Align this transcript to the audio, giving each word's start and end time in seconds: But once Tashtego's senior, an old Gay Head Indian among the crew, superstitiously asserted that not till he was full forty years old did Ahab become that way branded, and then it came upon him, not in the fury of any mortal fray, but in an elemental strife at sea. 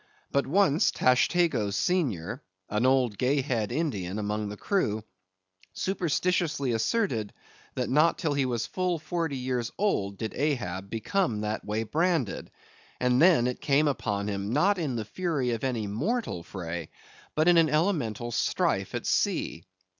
But 0.31 0.47
once 0.47 0.89
Tashtego's 0.91 1.75
senior, 1.75 2.41
an 2.71 2.87
old 2.87 3.19
Gay 3.19 3.43
Head 3.43 3.71
Indian 3.71 4.17
among 4.17 4.49
the 4.49 4.57
crew, 4.57 5.03
superstitiously 5.73 6.71
asserted 6.71 7.33
that 7.75 7.87
not 7.87 8.17
till 8.17 8.33
he 8.33 8.47
was 8.47 8.65
full 8.65 8.97
forty 8.97 9.37
years 9.37 9.71
old 9.77 10.17
did 10.17 10.33
Ahab 10.33 10.89
become 10.89 11.41
that 11.41 11.63
way 11.63 11.83
branded, 11.83 12.49
and 12.99 13.21
then 13.21 13.45
it 13.45 13.61
came 13.61 13.87
upon 13.87 14.27
him, 14.27 14.51
not 14.51 14.79
in 14.79 14.95
the 14.95 15.05
fury 15.05 15.51
of 15.51 15.63
any 15.63 15.85
mortal 15.85 16.41
fray, 16.41 16.89
but 17.35 17.47
in 17.47 17.57
an 17.57 17.69
elemental 17.69 18.31
strife 18.31 18.95
at 18.95 19.05
sea. 19.05 19.65